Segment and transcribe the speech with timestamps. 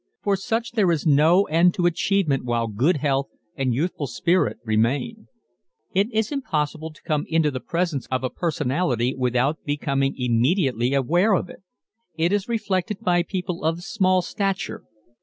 [0.23, 5.27] For such there is no end to achievement while good health and youthful spirit remain.
[5.93, 11.35] It is impossible to come into the presence of a personality without becoming immediately aware
[11.35, 11.61] of it.
[12.17, 14.81] It is reflected by people of _small stature